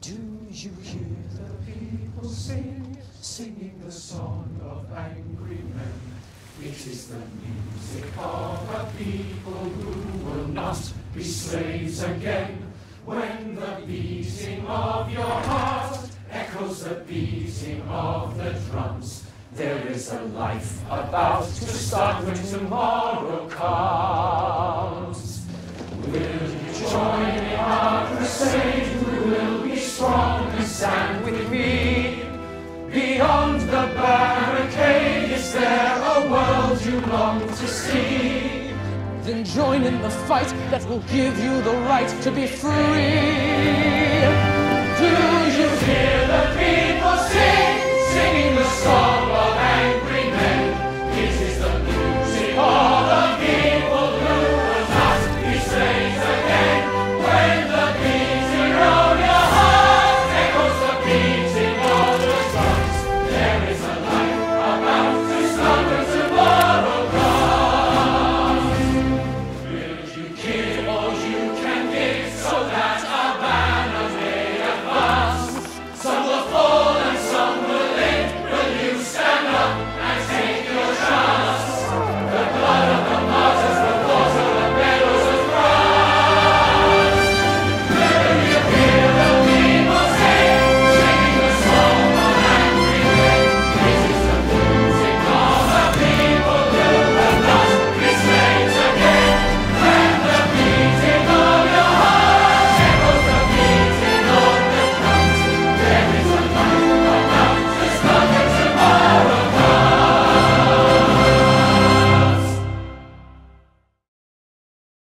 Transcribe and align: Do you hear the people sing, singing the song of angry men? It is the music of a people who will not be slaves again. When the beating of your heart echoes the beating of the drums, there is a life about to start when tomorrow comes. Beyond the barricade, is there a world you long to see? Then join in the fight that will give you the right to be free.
Do 0.00 0.16
you 0.50 0.70
hear 0.82 1.00
the 1.34 1.70
people 1.70 2.26
sing, 2.26 2.96
singing 3.20 3.78
the 3.84 3.92
song 3.92 4.48
of 4.64 4.90
angry 4.96 5.58
men? 5.74 6.00
It 6.62 6.86
is 6.86 7.08
the 7.08 7.18
music 7.18 8.10
of 8.16 8.70
a 8.70 8.90
people 8.96 9.52
who 9.52 10.24
will 10.24 10.48
not 10.48 10.80
be 11.14 11.22
slaves 11.22 12.02
again. 12.02 12.72
When 13.04 13.56
the 13.56 13.82
beating 13.86 14.66
of 14.66 15.12
your 15.12 15.22
heart 15.22 16.08
echoes 16.30 16.84
the 16.84 16.94
beating 17.06 17.82
of 17.82 18.38
the 18.38 18.52
drums, 18.70 19.24
there 19.52 19.86
is 19.86 20.10
a 20.12 20.22
life 20.22 20.82
about 20.86 21.44
to 21.44 21.66
start 21.66 22.24
when 22.24 22.36
tomorrow 22.36 23.46
comes. 23.48 24.19
Beyond 33.30 33.60
the 33.60 33.86
barricade, 33.94 35.30
is 35.30 35.52
there 35.52 36.02
a 36.16 36.28
world 36.28 36.84
you 36.84 37.00
long 37.12 37.38
to 37.46 37.66
see? 37.68 38.72
Then 39.22 39.44
join 39.44 39.84
in 39.84 40.02
the 40.02 40.10
fight 40.10 40.48
that 40.72 40.84
will 40.88 41.04
give 41.12 41.38
you 41.38 41.62
the 41.62 41.76
right 41.86 42.08
to 42.22 42.32
be 42.32 42.48
free. 42.48 43.89